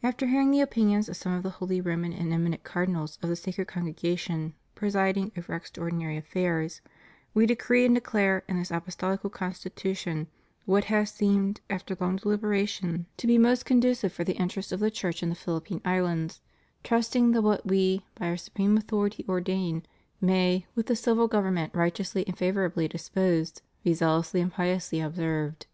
After 0.00 0.28
hearing 0.28 0.52
the 0.52 0.60
opinions 0.60 1.08
of 1.08 1.16
some 1.16 1.32
of 1.32 1.42
the 1.42 1.50
Holy 1.50 1.80
Roman 1.80 2.12
and 2.12 2.32
Eminent 2.32 2.62
Cardinals 2.62 3.18
of 3.20 3.28
the 3.28 3.34
Sacred 3.34 3.66
Congregation 3.66 4.54
presiding 4.76 5.32
over 5.36 5.54
Extraordinary 5.54 6.16
Affairs, 6.16 6.80
We 7.34 7.46
decree 7.46 7.84
and 7.84 7.92
declare 7.92 8.44
in 8.46 8.58
this 8.60 8.70
Apostolical 8.70 9.28
Constitution 9.28 10.28
what 10.66 10.84
has 10.84 11.10
seemed, 11.10 11.62
after 11.68 11.96
long 11.98 12.14
deliberation, 12.14 13.06
to 13.16 13.26
be 13.26 13.38
most 13.38 13.64
conducive 13.64 14.12
for 14.12 14.22
the 14.22 14.36
interests 14.36 14.70
of 14.70 14.78
the 14.78 14.88
Church 14.88 15.20
in 15.20 15.30
the 15.30 15.34
Philippine 15.34 15.80
Islands, 15.84 16.40
trusting 16.84 17.32
that 17.32 17.42
what 17.42 17.66
We, 17.66 18.06
by 18.14 18.28
Our 18.28 18.36
supreme 18.36 18.76
authority 18.76 19.24
ordain, 19.28 19.82
may, 20.20 20.64
with 20.76 20.86
the 20.86 20.94
civil 20.94 21.26
government 21.26 21.74
righteously 21.74 22.24
and 22.28 22.38
favorably 22.38 22.86
disposed, 22.86 23.62
be 23.82 23.92
zealously 23.94 24.40
and 24.40 24.52
piously 24.54 25.00
observed. 25.00 25.66